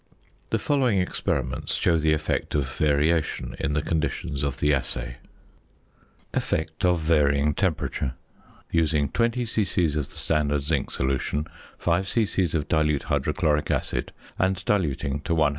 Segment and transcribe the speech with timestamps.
[0.49, 5.17] The following experiments show the effect of variation in the conditions of the assay:
[6.33, 8.15] ~Effect of Varying Temperature.~
[8.71, 9.85] Using 20 c.c.
[9.95, 11.45] of the standard zinc solution,
[11.77, 12.43] 5 c.c.
[12.57, 15.49] of dilute hydrochloric acid, and diluting to 100 c.c.